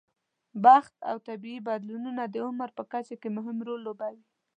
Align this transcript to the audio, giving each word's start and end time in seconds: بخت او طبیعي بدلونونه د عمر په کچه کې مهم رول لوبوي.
بخت 0.65 0.93
او 1.09 1.15
طبیعي 1.27 1.59
بدلونونه 1.67 2.23
د 2.27 2.35
عمر 2.47 2.69
په 2.77 2.83
کچه 2.91 3.15
کې 3.21 3.29
مهم 3.37 3.57
رول 3.67 3.79
لوبوي. 3.87 4.23